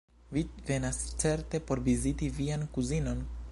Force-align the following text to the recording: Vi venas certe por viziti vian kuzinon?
Vi 0.37 0.41
venas 0.69 1.01
certe 1.25 1.61
por 1.69 1.83
viziti 1.91 2.33
vian 2.41 2.67
kuzinon? 2.79 3.25